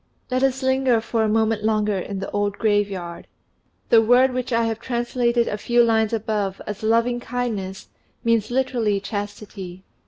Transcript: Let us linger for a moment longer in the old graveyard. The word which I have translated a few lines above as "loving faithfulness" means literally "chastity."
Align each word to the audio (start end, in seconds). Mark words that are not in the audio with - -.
Let 0.31 0.41
us 0.41 0.63
linger 0.63 0.99
for 0.99 1.21
a 1.21 1.29
moment 1.29 1.63
longer 1.63 1.99
in 1.99 2.17
the 2.17 2.31
old 2.31 2.57
graveyard. 2.57 3.27
The 3.89 4.01
word 4.01 4.33
which 4.33 4.51
I 4.51 4.63
have 4.63 4.79
translated 4.79 5.47
a 5.47 5.59
few 5.59 5.83
lines 5.83 6.11
above 6.11 6.59
as 6.65 6.81
"loving 6.81 7.19
faithfulness" 7.19 7.87
means 8.23 8.49
literally 8.49 8.99
"chastity." 8.99 9.83